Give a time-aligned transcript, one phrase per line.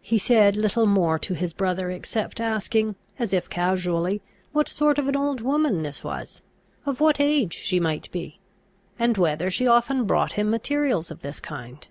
[0.00, 5.06] He said little more to his brother, except asking, as if casually, what sort of
[5.06, 6.40] an old woman this was?
[6.86, 8.40] of what age she might be?
[8.98, 11.86] and whether she often brought him materials of this kind?